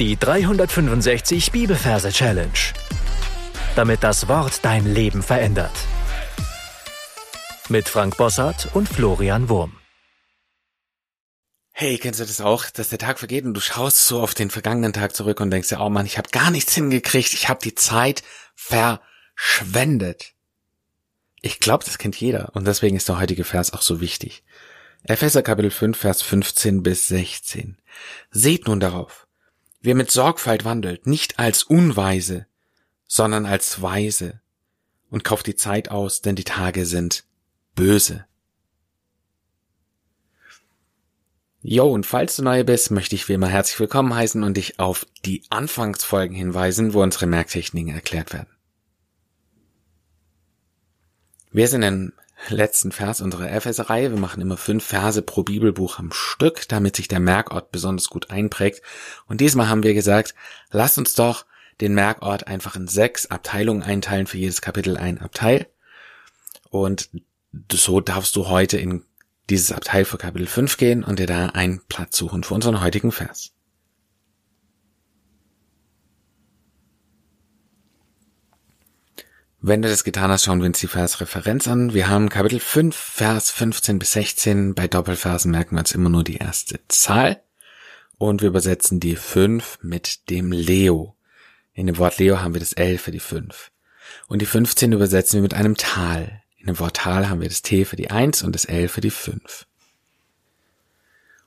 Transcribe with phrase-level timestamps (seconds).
[0.00, 2.50] Die 365 Bibelverse Challenge.
[3.76, 5.70] Damit das Wort dein Leben verändert.
[7.68, 9.76] Mit Frank Bossart und Florian Wurm.
[11.70, 14.50] Hey, kennst du das auch, dass der Tag vergeht und du schaust so auf den
[14.50, 17.60] vergangenen Tag zurück und denkst dir, oh Mann, ich habe gar nichts hingekriegt, ich habe
[17.62, 18.24] die Zeit
[18.56, 20.32] verschwendet.
[21.40, 24.42] Ich glaube, das kennt jeder und deswegen ist der heutige Vers auch so wichtig.
[25.04, 27.76] Epheser Kapitel 5, Vers 15 bis 16.
[28.32, 29.23] Seht nun darauf,
[29.84, 32.46] Wer mit Sorgfalt wandelt, nicht als Unweise,
[33.06, 34.40] sondern als Weise
[35.10, 37.24] und kauft die Zeit aus, denn die Tage sind
[37.74, 38.24] böse.
[41.60, 44.80] Jo, und falls du neu bist, möchte ich wie immer herzlich willkommen heißen und dich
[44.80, 48.56] auf die Anfangsfolgen hinweisen, wo unsere Merktechniken erklärt werden.
[51.52, 52.14] Wir sind in
[52.48, 54.10] letzten Vers unserer Epheser-Reihe.
[54.10, 58.30] Wir machen immer fünf Verse pro Bibelbuch am Stück, damit sich der Merkort besonders gut
[58.30, 58.82] einprägt.
[59.26, 60.34] Und diesmal haben wir gesagt,
[60.70, 61.46] lass uns doch
[61.80, 65.66] den Merkort einfach in sechs Abteilungen einteilen, für jedes Kapitel ein Abteil.
[66.70, 67.10] Und
[67.72, 69.04] so darfst du heute in
[69.50, 73.12] dieses Abteil für Kapitel 5 gehen und dir da einen Platz suchen für unseren heutigen
[73.12, 73.53] Vers.
[79.66, 81.94] Wenn du das getan hast, schauen wir uns die Versreferenz an.
[81.94, 84.74] Wir haben Kapitel 5, Vers 15 bis 16.
[84.74, 87.42] Bei Doppelversen merken wir uns immer nur die erste Zahl.
[88.18, 91.16] Und wir übersetzen die 5 mit dem Leo.
[91.72, 93.70] In dem Wort Leo haben wir das L für die 5.
[94.28, 96.42] Und die 15 übersetzen wir mit einem Tal.
[96.58, 99.00] In dem Wort Tal haben wir das T für die 1 und das L für
[99.00, 99.64] die 5.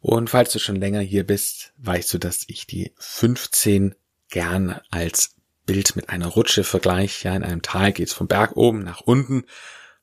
[0.00, 3.94] Und falls du schon länger hier bist, weißt du, dass ich die 15
[4.28, 5.34] gern als
[5.72, 7.28] Bild mit einer Rutsche vergleiche.
[7.28, 9.44] Ja, in einem Tal geht es vom Berg oben nach unten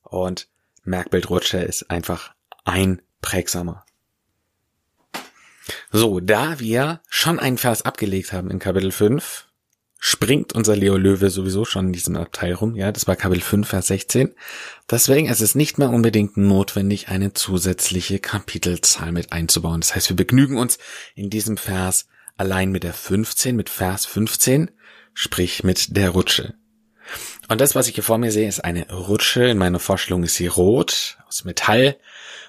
[0.02, 0.48] und
[0.84, 2.34] Merkbildrutsche ist einfach
[2.66, 3.86] einprägsamer.
[5.92, 9.45] So, da wir schon einen Vers abgelegt haben in Kapitel 5,
[10.00, 12.73] springt unser Leo Löwe sowieso schon in diesem Abteil rum.
[12.75, 14.34] Ja, das war Kapitel 5, Vers 16.
[14.90, 19.81] Deswegen ist es nicht mehr unbedingt notwendig, eine zusätzliche Kapitelzahl mit einzubauen.
[19.81, 20.80] Das heißt, wir begnügen uns
[21.13, 22.07] in diesem Vers
[22.38, 24.72] allein mit der 15, mit Vers 15
[25.19, 26.53] sprich mit der Rutsche.
[27.50, 29.44] Und das, was ich hier vor mir sehe, ist eine Rutsche.
[29.44, 31.97] In meiner Vorstellung ist sie rot, aus Metall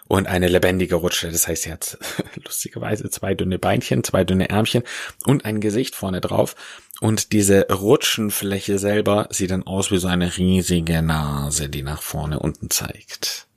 [0.07, 1.33] und eine lebendige Rutsche.
[1.33, 1.99] Das heißt, sie hat
[2.37, 4.85] lustigerweise zwei dünne Beinchen, zwei dünne Ärmchen
[5.27, 6.55] und ein Gesicht vorne drauf.
[7.01, 12.39] Und diese Rutschenfläche selber sieht dann aus wie so eine riesige Nase, die nach vorne
[12.39, 13.49] unten zeigt.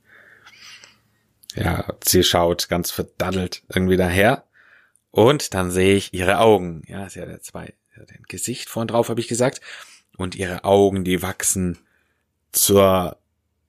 [1.54, 4.42] Ja, sie schaut ganz verdaddelt irgendwie daher.
[5.12, 6.82] Und dann sehe ich ihre Augen.
[6.88, 9.60] Ja, sie hat ja zwei ein Gesicht vorn drauf, habe ich gesagt.
[10.16, 11.78] Und ihre Augen, die wachsen
[12.52, 13.18] zur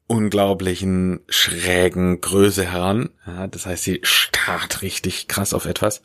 [0.07, 3.09] unglaublichen schrägen Größe heran.
[3.25, 6.01] Ja, das heißt, sie starrt richtig krass auf etwas.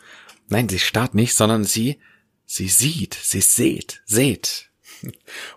[0.48, 2.00] Nein, sie starrt nicht, sondern sie,
[2.46, 4.70] sie sieht, sie seht, seht.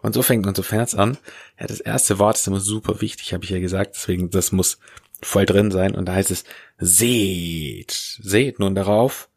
[0.01, 1.17] Und so fängt unser Vers an.
[1.59, 4.79] Ja, das erste Wort ist immer super wichtig, habe ich ja gesagt, deswegen das muss
[5.21, 5.95] voll drin sein.
[5.95, 6.43] Und da heißt es
[6.77, 9.29] seht, seht nun darauf,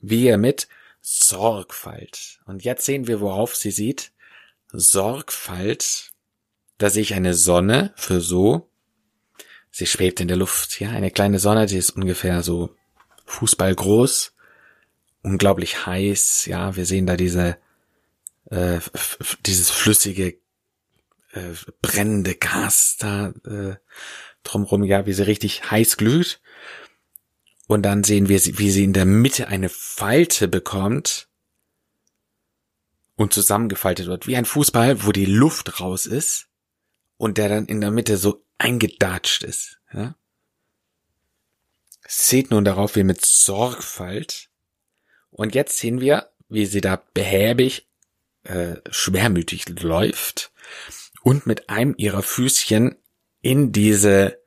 [0.00, 0.68] wie ihr mit
[1.10, 2.38] Sorgfalt.
[2.44, 4.12] Und jetzt sehen wir, worauf sie sieht.
[4.72, 6.12] Sorgfalt.
[6.76, 8.70] Da sehe ich eine Sonne für so.
[9.70, 10.78] Sie schwebt in der Luft.
[10.80, 12.76] Ja, eine kleine Sonne, die ist ungefähr so
[13.24, 14.34] Fußball groß.
[15.22, 16.44] Unglaublich heiß.
[16.44, 17.56] Ja, wir sehen da diese,
[18.50, 18.80] äh,
[19.46, 20.38] dieses flüssige,
[21.32, 23.76] äh, brennende Gas da äh,
[24.42, 24.84] drumrum.
[24.84, 26.42] Ja, wie sie richtig heiß glüht.
[27.68, 31.28] Und dann sehen wir, wie sie in der Mitte eine Falte bekommt
[33.14, 36.48] und zusammengefaltet wird, wie ein Fußball, wo die Luft raus ist
[37.18, 39.80] und der dann in der Mitte so eingedatscht ist.
[39.92, 40.16] Ja?
[42.06, 44.48] Seht nun darauf, wie mit Sorgfalt.
[45.28, 47.86] Und jetzt sehen wir, wie sie da behäbig,
[48.44, 50.52] äh, schwermütig läuft
[51.20, 52.96] und mit einem ihrer Füßchen
[53.42, 54.38] in diese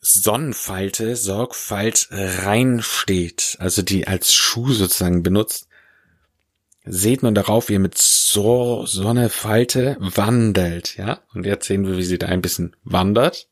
[0.00, 5.68] Sonnenfalte, Sorgfalt reinsteht, also die als Schuh sozusagen benutzt,
[6.84, 11.22] seht man darauf, wie er mit so Sonnefalte wandelt, ja?
[11.34, 13.48] Und jetzt sehen wir, wie sie da ein bisschen wandert.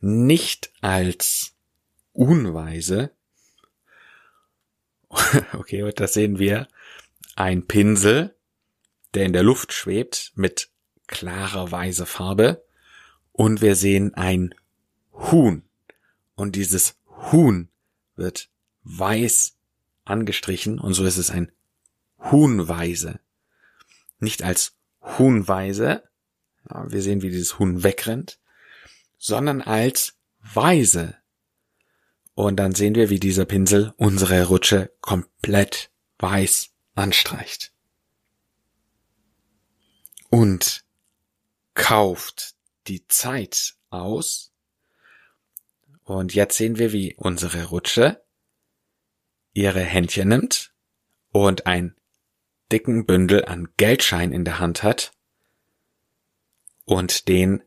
[0.00, 1.54] Nicht als
[2.12, 3.10] unweise.
[5.54, 6.68] okay, und da sehen wir
[7.34, 8.36] ein Pinsel,
[9.14, 10.70] der in der Luft schwebt mit
[11.08, 12.64] klarer weißer Farbe.
[13.32, 14.54] Und wir sehen ein
[15.18, 15.62] Huhn.
[16.34, 16.96] Und dieses
[17.30, 17.68] Huhn
[18.16, 18.50] wird
[18.84, 19.56] weiß
[20.04, 21.52] angestrichen und so ist es ein
[22.18, 23.20] Huhnweise.
[24.18, 26.08] Nicht als Huhnweise,
[26.64, 28.38] wir sehen, wie dieses Huhn wegrennt,
[29.16, 31.16] sondern als Weise.
[32.34, 37.72] Und dann sehen wir, wie dieser Pinsel unsere Rutsche komplett weiß anstreicht.
[40.30, 40.84] Und
[41.74, 42.54] kauft
[42.86, 44.52] die Zeit aus.
[46.08, 48.24] Und jetzt sehen wir, wie unsere Rutsche
[49.52, 50.72] ihre Händchen nimmt
[51.32, 51.96] und ein
[52.72, 55.12] dicken Bündel an Geldschein in der Hand hat
[56.86, 57.62] und den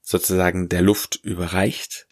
[0.00, 2.08] sozusagen der Luft überreicht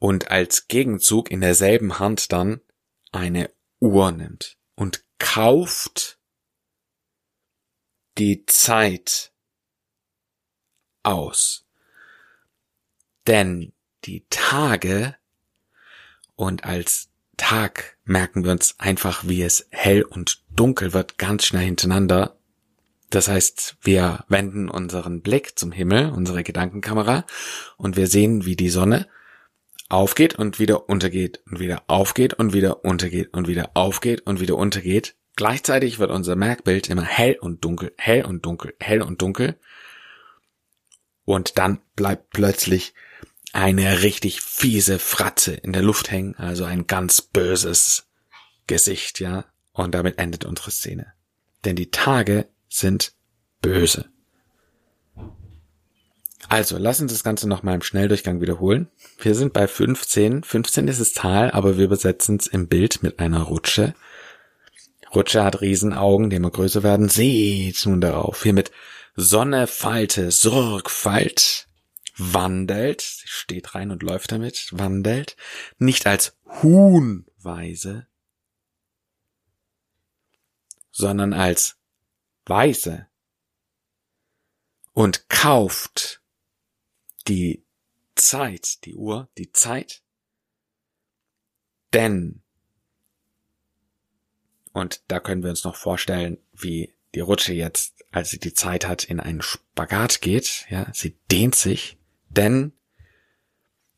[0.00, 2.60] und als Gegenzug in derselben Hand dann
[3.12, 6.18] eine Uhr nimmt und kauft
[8.18, 9.32] die Zeit
[11.04, 11.64] aus.
[13.28, 15.16] Denn die Tage
[16.36, 21.64] und als Tag merken wir uns einfach, wie es hell und dunkel wird, ganz schnell
[21.64, 22.36] hintereinander.
[23.10, 27.24] Das heißt, wir wenden unseren Blick zum Himmel, unsere Gedankenkamera,
[27.76, 29.08] und wir sehen, wie die Sonne
[29.88, 34.56] aufgeht und wieder untergeht und wieder aufgeht und wieder untergeht und wieder aufgeht und wieder
[34.56, 35.16] untergeht.
[35.36, 39.58] Gleichzeitig wird unser Merkbild immer hell und dunkel, hell und dunkel, hell und dunkel.
[41.24, 42.94] Und dann bleibt plötzlich
[43.54, 48.06] eine richtig fiese Fratze in der Luft hängen, also ein ganz böses
[48.66, 49.44] Gesicht, ja.
[49.72, 51.12] Und damit endet unsere Szene.
[51.64, 53.12] Denn die Tage sind
[53.60, 54.06] böse.
[56.48, 58.88] Also, lass uns das Ganze nochmal im Schnelldurchgang wiederholen.
[59.18, 60.44] Wir sind bei 15.
[60.44, 63.94] 15 ist das Tal, aber wir übersetzen es im Bild mit einer Rutsche.
[65.14, 67.08] Rutsche hat Riesenaugen, die immer größer werden.
[67.08, 68.42] Seht nun darauf.
[68.42, 68.72] Hier mit
[69.16, 71.66] Sonne, Falte, Sorgfalt
[72.16, 75.36] wandelt, steht rein und läuft damit, wandelt,
[75.78, 78.06] nicht als Huhnweise,
[80.90, 81.76] sondern als
[82.46, 83.08] Weise
[84.92, 86.22] und kauft
[87.26, 87.64] die
[88.14, 90.02] Zeit, die Uhr, die Zeit,
[91.92, 92.42] denn,
[94.72, 98.86] und da können wir uns noch vorstellen, wie die Rutsche jetzt, als sie die Zeit
[98.86, 101.98] hat, in einen Spagat geht, ja, sie dehnt sich,
[102.36, 102.72] denn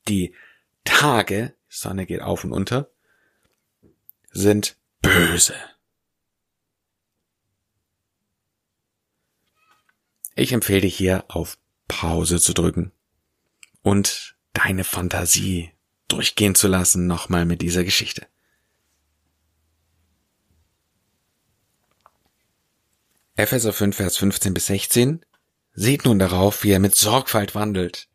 [0.09, 0.35] die
[0.85, 2.91] Tage, Sonne geht auf und unter,
[4.31, 5.55] sind böse.
[10.35, 12.93] Ich empfehle dir hier auf Pause zu drücken
[13.83, 15.73] und deine Fantasie
[16.09, 18.27] durchgehen zu lassen nochmal mit dieser Geschichte.
[23.35, 25.25] Epheser 5, Vers 15 bis 16.
[25.73, 28.09] Seht nun darauf, wie er mit Sorgfalt wandelt,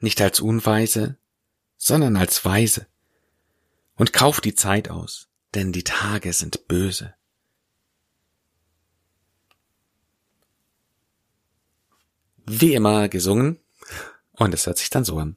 [0.00, 1.16] nicht als Unweise,
[1.76, 2.86] sondern als Weise.
[3.96, 7.14] Und kauft die Zeit aus, denn die Tage sind böse.
[12.46, 13.60] Wie immer gesungen,
[14.32, 15.36] und es hört sich dann so an.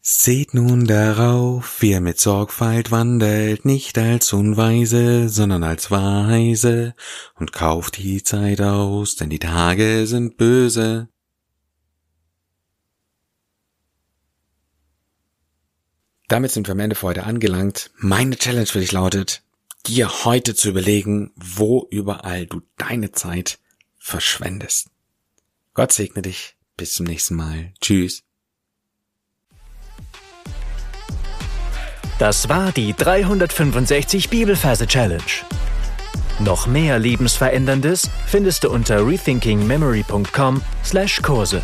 [0.00, 6.94] Seht nun darauf, wie er mit Sorgfalt wandelt, nicht als Unweise, sondern als Weise,
[7.34, 11.08] und kauft die Zeit aus, denn die Tage sind böse.
[16.28, 17.90] Damit sind wir am Ende für heute angelangt.
[17.96, 19.42] Meine Challenge für dich lautet,
[19.86, 23.58] dir heute zu überlegen, wo überall du deine Zeit
[23.98, 24.90] verschwendest.
[25.72, 26.56] Gott segne dich.
[26.76, 27.72] Bis zum nächsten Mal.
[27.80, 28.22] Tschüss.
[32.18, 35.22] Das war die 365 Bibelferse Challenge.
[36.40, 41.62] Noch mehr Lebensveränderndes findest du unter rethinkingmemory.com/Kurse.